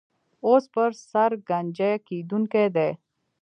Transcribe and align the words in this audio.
اوس 0.45 0.63
پر 0.73 0.89
سر 1.09 1.31
ګنجۍ 1.47 1.93
کېدونکی 2.07 2.65
دی. 2.75 2.89